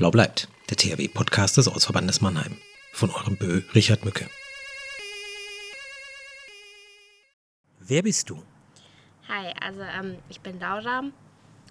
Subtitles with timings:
[0.00, 2.56] Blau bleibt, der THW-Podcast des Ortsverbandes Mannheim.
[2.90, 4.30] Von eurem Bö Richard Mücke.
[7.80, 8.42] Wer bist du?
[9.28, 11.02] Hi, also ähm, ich bin Laura,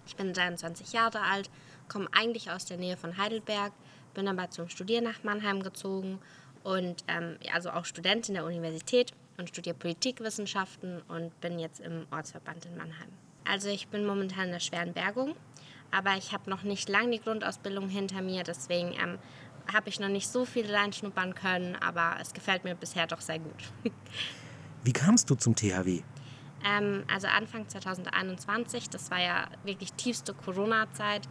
[0.06, 1.50] ich bin 23 Jahre alt,
[1.88, 3.74] komme eigentlich aus der Nähe von Heidelberg,
[4.14, 6.20] bin aber zum Studieren nach Mannheim gezogen
[6.64, 12.68] und ähm, also auch Studentin der Universität und studiere Politikwissenschaften und bin jetzt im Ortsverband
[12.68, 13.10] in Mannheim.
[13.44, 15.34] Also ich bin momentan in der schweren Bergung,
[15.92, 19.18] aber ich habe noch nicht lange die Grundausbildung hinter mir, deswegen ähm,
[19.72, 23.40] habe ich noch nicht so viel reinschnuppern können, aber es gefällt mir bisher doch sehr
[23.40, 23.72] gut.
[24.84, 26.02] Wie kamst du zum THW?
[26.66, 31.28] Ähm, also Anfang 2021, das war ja wirklich tiefste Corona-Zeit,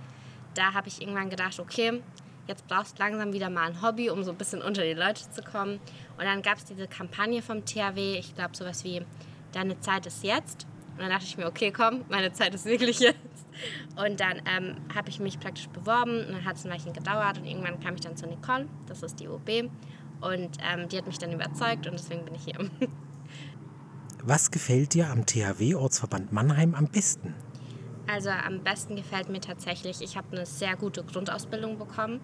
[0.54, 2.02] da habe ich irgendwann gedacht, okay,
[2.46, 5.30] jetzt brauchst du langsam wieder mal ein Hobby, um so ein bisschen unter die Leute
[5.30, 5.80] zu kommen.
[6.16, 9.04] Und dann gab es diese Kampagne vom THW, ich glaube sowas wie
[9.52, 10.66] Deine Zeit ist jetzt.
[10.98, 13.46] Und dann dachte ich mir, okay, komm, meine Zeit ist wirklich jetzt.
[13.94, 17.38] Und dann ähm, habe ich mich praktisch beworben und dann hat es ein Weilchen gedauert
[17.38, 19.70] und irgendwann kam ich dann zu Nicole, das ist die OB.
[20.20, 22.58] Und ähm, die hat mich dann überzeugt und deswegen bin ich hier.
[24.24, 27.34] Was gefällt dir am THW Ortsverband Mannheim am besten?
[28.08, 32.20] Also am besten gefällt mir tatsächlich, ich habe eine sehr gute Grundausbildung bekommen.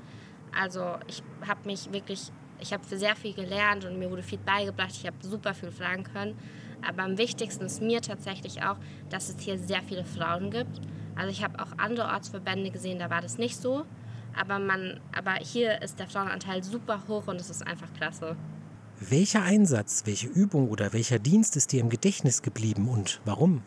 [0.61, 4.91] Also ich habe mich wirklich, ich habe sehr viel gelernt und mir wurde viel beigebracht.
[4.91, 6.37] Ich habe super viel fragen können.
[6.87, 8.77] Aber am wichtigsten ist mir tatsächlich auch,
[9.11, 10.81] dass es hier sehr viele Frauen gibt.
[11.17, 13.85] Also ich habe auch andere Ortsverbände gesehen, da war das nicht so.
[14.37, 18.37] Aber, man, aber hier ist der Frauenanteil super hoch und es ist einfach klasse.
[18.99, 23.63] Welcher Einsatz, welche Übung oder welcher Dienst ist dir im Gedächtnis geblieben und warum?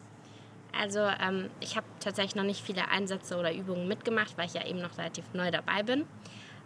[0.80, 4.66] Also ähm, ich habe tatsächlich noch nicht viele Einsätze oder Übungen mitgemacht, weil ich ja
[4.66, 6.06] eben noch relativ neu dabei bin.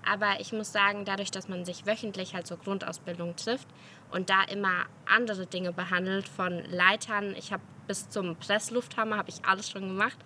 [0.10, 3.68] Aber ich muss sagen, dadurch, dass man sich wöchentlich halt zur Grundausbildung trifft
[4.12, 9.46] und da immer andere Dinge behandelt, von Leitern, ich habe bis zum Presslufthammer, habe ich
[9.46, 10.18] alles schon gemacht,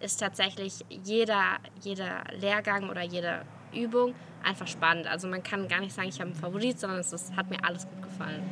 [0.00, 5.06] ist tatsächlich jeder, jeder Lehrgang oder jede Übung einfach spannend.
[5.06, 7.64] Also man kann gar nicht sagen, ich habe einen Favorit, sondern es ist, hat mir
[7.64, 8.42] alles gut gefallen.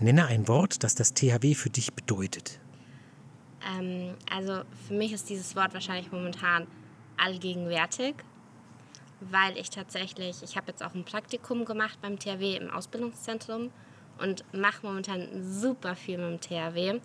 [0.00, 2.58] Nenne ein Wort, das das THW für dich bedeutet.
[3.78, 6.66] Ähm, also für mich ist dieses Wort wahrscheinlich momentan
[7.16, 8.14] allgegenwärtig,
[9.20, 13.70] weil ich tatsächlich, ich habe jetzt auch ein Praktikum gemacht beim THW im Ausbildungszentrum
[14.18, 17.00] und mache momentan super viel mit dem THW.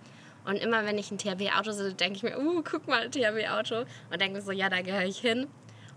[0.46, 3.86] Und immer wenn ich ein THW-Auto sehe, denke ich mir, uh, guck mal, THW-Auto.
[4.12, 5.47] Und denke so, ja, da gehöre ich hin.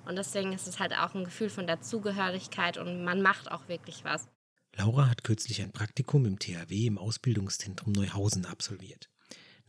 [0.04, 3.68] Und deswegen ist es halt auch ein Gefühl von der Zugehörigkeit und man macht auch
[3.68, 4.28] wirklich was.
[4.76, 9.11] Laura hat kürzlich ein Praktikum im THW im Ausbildungszentrum Neuhausen absolviert.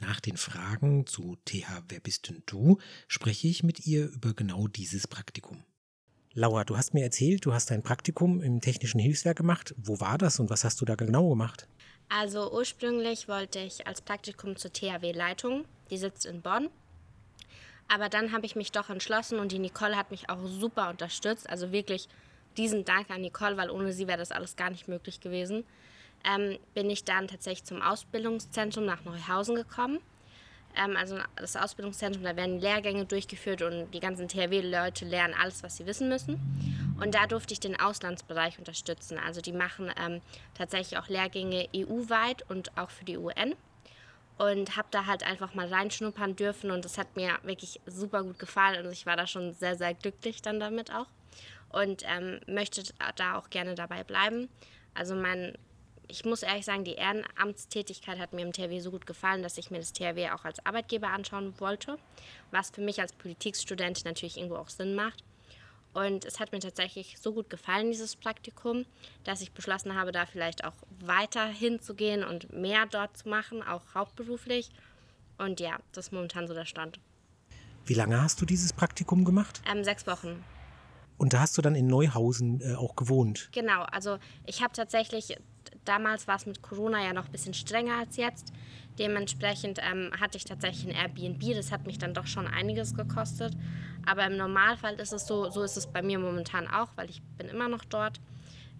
[0.05, 2.77] Nach den Fragen zu TH Wer bist denn du
[3.07, 5.63] spreche ich mit ihr über genau dieses Praktikum.
[6.33, 9.73] Laura, du hast mir erzählt, du hast ein Praktikum im Technischen Hilfswerk gemacht.
[9.77, 11.69] Wo war das und was hast du da genau gemacht?
[12.09, 16.69] Also ursprünglich wollte ich als Praktikum zur THW Leitung, die sitzt in Bonn.
[17.87, 21.49] Aber dann habe ich mich doch entschlossen und die Nicole hat mich auch super unterstützt.
[21.49, 22.09] Also wirklich
[22.57, 25.63] diesen Dank an Nicole, weil ohne sie wäre das alles gar nicht möglich gewesen.
[26.25, 29.99] Ähm, bin ich dann tatsächlich zum Ausbildungszentrum nach Neuhausen gekommen.
[30.75, 35.77] Ähm, also das Ausbildungszentrum, da werden Lehrgänge durchgeführt und die ganzen THW-Leute lernen alles, was
[35.77, 36.39] sie wissen müssen.
[37.01, 39.17] Und da durfte ich den Auslandsbereich unterstützen.
[39.17, 40.21] Also die machen ähm,
[40.53, 43.55] tatsächlich auch Lehrgänge EU-weit und auch für die UN.
[44.37, 48.39] Und habe da halt einfach mal reinschnuppern dürfen und das hat mir wirklich super gut
[48.39, 48.77] gefallen.
[48.77, 51.05] Also ich war da schon sehr, sehr glücklich dann damit auch
[51.69, 52.83] und ähm, möchte
[53.15, 54.49] da auch gerne dabei bleiben.
[54.95, 55.57] Also mein,
[56.13, 59.71] ich muss ehrlich sagen, die Ehrenamtstätigkeit hat mir im THW so gut gefallen, dass ich
[59.71, 61.97] mir das THW auch als Arbeitgeber anschauen wollte,
[62.51, 65.23] was für mich als Politikstudent natürlich irgendwo auch Sinn macht.
[65.93, 68.85] Und es hat mir tatsächlich so gut gefallen, dieses Praktikum,
[69.23, 73.81] dass ich beschlossen habe, da vielleicht auch weiter hinzugehen und mehr dort zu machen, auch
[73.95, 74.69] hauptberuflich.
[75.39, 76.99] Und ja, das ist momentan so der Stand.
[77.87, 79.63] Wie lange hast du dieses Praktikum gemacht?
[79.67, 80.43] Ähm, sechs Wochen.
[81.17, 83.49] Und da hast du dann in Neuhausen äh, auch gewohnt.
[83.51, 85.37] Genau, also ich habe tatsächlich,
[85.85, 88.53] damals war es mit Corona ja noch ein bisschen strenger als jetzt.
[88.99, 91.55] Dementsprechend ähm, hatte ich tatsächlich ein Airbnb.
[91.55, 93.55] Das hat mich dann doch schon einiges gekostet.
[94.05, 97.21] Aber im Normalfall ist es so, so ist es bei mir momentan auch, weil ich
[97.37, 98.19] bin immer noch dort,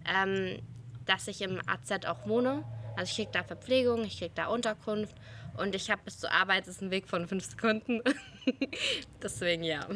[0.06, 0.60] ähm,
[1.06, 2.64] dass ich im AZ auch wohne.
[2.96, 5.16] Also ich kriege da Verpflegung, ich kriege da Unterkunft
[5.56, 8.02] und ich habe bis zur Arbeit ist ein Weg von fünf Sekunden.
[9.22, 9.86] Deswegen ja.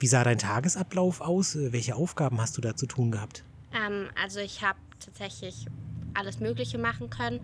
[0.00, 1.56] Wie sah dein Tagesablauf aus?
[1.56, 3.44] Welche Aufgaben hast du da zu tun gehabt?
[3.72, 5.66] Ähm, also ich habe tatsächlich
[6.14, 7.40] alles Mögliche machen können.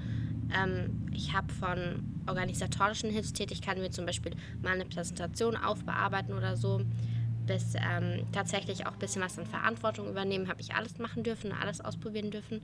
[0.54, 4.32] Ähm, ich habe von organisatorischen Hilfstätigkeiten wie zum Beispiel
[4.62, 6.80] mal eine Präsentation aufbearbeiten oder so,
[7.46, 11.52] bis ähm, tatsächlich auch ein bisschen was an Verantwortung übernehmen, habe ich alles machen dürfen,
[11.52, 12.62] alles ausprobieren dürfen.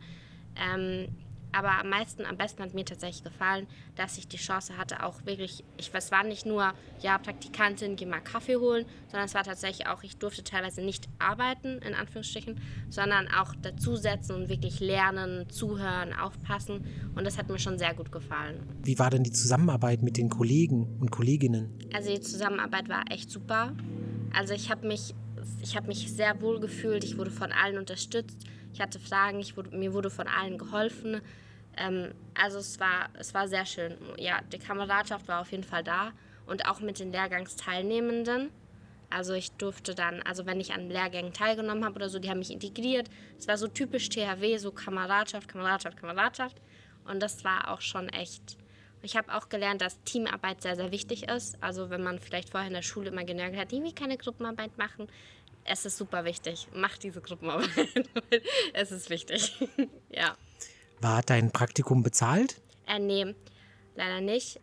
[0.56, 1.08] Ähm,
[1.52, 3.66] Aber am meisten, am besten hat mir tatsächlich gefallen,
[3.96, 8.06] dass ich die Chance hatte, auch wirklich, ich, es war nicht nur, ja, Praktikantin, geh
[8.06, 12.60] mal Kaffee holen, sondern es war tatsächlich auch, ich durfte teilweise nicht arbeiten, in Anführungsstrichen,
[12.88, 16.86] sondern auch dazusetzen und wirklich lernen, zuhören, aufpassen.
[17.14, 18.60] Und das hat mir schon sehr gut gefallen.
[18.82, 21.78] Wie war denn die Zusammenarbeit mit den Kollegen und Kolleginnen?
[21.94, 23.72] Also die Zusammenarbeit war echt super.
[24.32, 25.14] Also ich habe mich,
[25.60, 28.46] ich habe mich sehr wohl gefühlt, ich wurde von allen unterstützt.
[28.72, 31.20] Ich hatte Fragen, ich wurde, mir wurde von allen geholfen.
[31.76, 33.96] Ähm, also es war, es war sehr schön.
[34.18, 36.12] Ja, die Kameradschaft war auf jeden Fall da
[36.46, 38.50] und auch mit den Lehrgangsteilnehmenden.
[39.10, 42.38] Also ich durfte dann, also wenn ich an Lehrgängen teilgenommen habe oder so, die haben
[42.38, 43.10] mich integriert.
[43.38, 46.56] Es war so typisch THW, so Kameradschaft, Kameradschaft, Kameradschaft.
[47.04, 48.56] Und das war auch schon echt.
[49.02, 51.62] Ich habe auch gelernt, dass Teamarbeit sehr, sehr wichtig ist.
[51.62, 55.08] Also wenn man vielleicht vorher in der Schule immer genervt hat, irgendwie keine Gruppenarbeit machen,
[55.64, 56.68] es ist super wichtig.
[56.74, 57.68] Mach diese Gruppenarbeit.
[58.72, 59.56] es ist wichtig.
[60.10, 60.36] ja.
[61.00, 62.60] War dein Praktikum bezahlt?
[62.86, 63.34] Äh, nee,
[63.94, 64.60] leider nicht.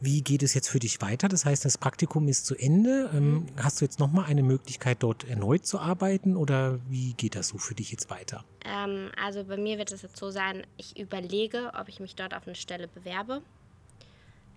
[0.00, 1.28] Wie geht es jetzt für dich weiter?
[1.28, 3.10] Das heißt, das Praktikum ist zu Ende.
[3.14, 3.46] Ähm, mhm.
[3.56, 7.58] Hast du jetzt nochmal eine Möglichkeit, dort erneut zu arbeiten oder wie geht das so
[7.58, 8.44] für dich jetzt weiter?
[8.64, 12.34] Ähm, also bei mir wird es jetzt so sein, ich überlege, ob ich mich dort
[12.34, 13.40] auf eine Stelle bewerbe.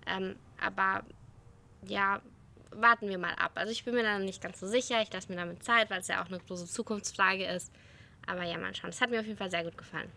[0.06, 1.06] Ähm, aber
[1.86, 2.22] ja,
[2.72, 3.52] warten wir mal ab.
[3.56, 5.02] Also ich bin mir da nicht ganz so sicher.
[5.02, 7.72] Ich lasse mir damit Zeit, weil es ja auch eine große Zukunftsfrage ist.
[8.26, 8.90] Aber ja, mal schauen.
[8.90, 10.10] Es hat mir auf jeden Fall sehr gut gefallen.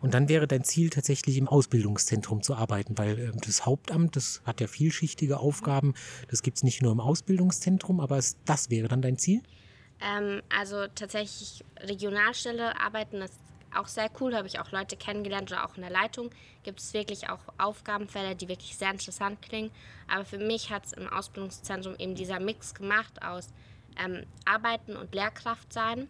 [0.00, 4.42] Und dann wäre dein Ziel tatsächlich im Ausbildungszentrum zu arbeiten, weil äh, das Hauptamt, das
[4.44, 5.94] hat ja vielschichtige Aufgaben.
[6.28, 9.42] Das gibt es nicht nur im Ausbildungszentrum, aber es, das wäre dann dein Ziel?
[10.00, 13.34] Ähm, also tatsächlich Regionalstelle arbeiten ist
[13.74, 16.30] auch sehr cool, habe ich auch Leute kennengelernt oder auch in der Leitung
[16.62, 19.70] gibt es wirklich auch Aufgabenfelder, die wirklich sehr interessant klingen.
[20.08, 23.48] Aber für mich hat es im Ausbildungszentrum eben dieser Mix gemacht aus
[24.02, 26.08] ähm, Arbeiten und Lehrkraft sein.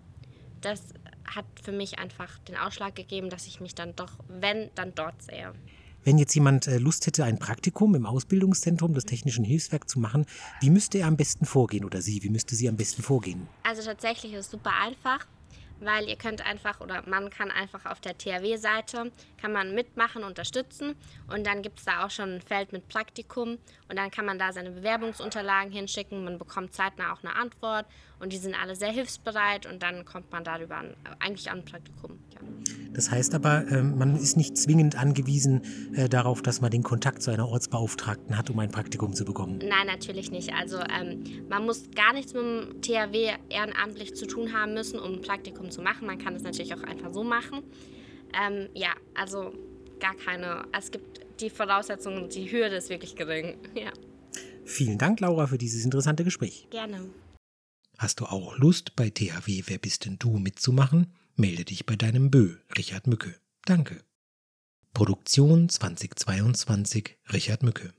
[0.60, 0.94] Das
[1.26, 5.22] hat für mich einfach den Ausschlag gegeben, dass ich mich dann doch, wenn, dann dort
[5.22, 5.52] sehe.
[6.02, 10.24] Wenn jetzt jemand äh, Lust hätte, ein Praktikum im Ausbildungszentrum des Technischen Hilfswerks zu machen,
[10.60, 12.22] wie müsste er am besten vorgehen oder sie?
[12.22, 13.46] Wie müsste sie am besten vorgehen?
[13.62, 15.26] Also tatsächlich ist es super einfach
[15.80, 19.10] weil ihr könnt einfach oder man kann einfach auf der THW-Seite
[19.40, 20.94] kann man mitmachen, unterstützen
[21.28, 24.38] und dann gibt es da auch schon ein Feld mit Praktikum und dann kann man
[24.38, 27.86] da seine Bewerbungsunterlagen hinschicken, man bekommt zeitnah auch eine Antwort
[28.20, 31.64] und die sind alle sehr hilfsbereit und dann kommt man darüber an, eigentlich an ein
[31.64, 32.18] Praktikum.
[32.34, 32.40] Ja.
[32.92, 35.62] Das heißt aber, äh, man ist nicht zwingend angewiesen
[35.94, 39.58] äh, darauf, dass man den Kontakt zu einer Ortsbeauftragten hat, um ein Praktikum zu bekommen.
[39.58, 40.52] Nein, natürlich nicht.
[40.52, 45.14] Also ähm, man muss gar nichts mit dem THW ehrenamtlich zu tun haben müssen, um
[45.14, 46.06] ein Praktikum zu machen.
[46.06, 47.62] Man kann es natürlich auch einfach so machen.
[48.32, 49.52] Ähm, ja, also
[49.98, 50.66] gar keine.
[50.72, 53.56] Es gibt die Voraussetzungen, die Hürde ist wirklich gering.
[53.74, 53.92] Ja.
[54.64, 56.68] Vielen Dank, Laura, für dieses interessante Gespräch.
[56.70, 57.10] Gerne.
[57.98, 61.12] Hast du auch Lust, bei THW Wer bist denn du mitzumachen?
[61.34, 63.34] Melde dich bei deinem Bö, Richard Mücke.
[63.64, 64.04] Danke.
[64.94, 67.88] Produktion 2022, Richard Mücke.